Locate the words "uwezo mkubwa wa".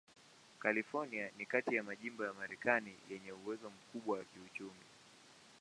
3.31-4.23